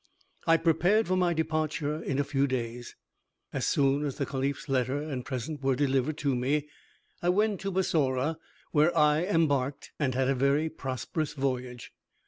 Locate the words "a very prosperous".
10.27-11.33